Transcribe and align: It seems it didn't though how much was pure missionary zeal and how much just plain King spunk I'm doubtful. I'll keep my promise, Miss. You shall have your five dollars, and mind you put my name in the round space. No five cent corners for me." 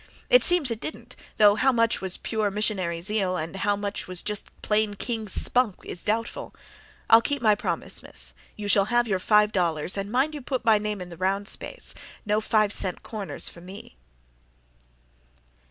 It 0.31 0.41
seems 0.41 0.71
it 0.71 0.79
didn't 0.79 1.15
though 1.37 1.53
how 1.53 1.71
much 1.71 2.01
was 2.01 2.17
pure 2.17 2.49
missionary 2.49 3.01
zeal 3.01 3.37
and 3.37 3.55
how 3.57 3.75
much 3.75 4.07
just 4.25 4.51
plain 4.63 4.95
King 4.95 5.27
spunk 5.27 5.75
I'm 5.87 5.95
doubtful. 6.03 6.55
I'll 7.07 7.21
keep 7.21 7.39
my 7.39 7.53
promise, 7.53 8.01
Miss. 8.01 8.33
You 8.55 8.67
shall 8.67 8.85
have 8.85 9.07
your 9.07 9.19
five 9.19 9.51
dollars, 9.51 9.97
and 9.97 10.11
mind 10.11 10.33
you 10.33 10.41
put 10.41 10.65
my 10.65 10.79
name 10.79 11.01
in 11.01 11.09
the 11.09 11.17
round 11.17 11.47
space. 11.47 11.93
No 12.25 12.41
five 12.41 12.73
cent 12.73 13.03
corners 13.03 13.47
for 13.47 13.61
me." 13.61 13.95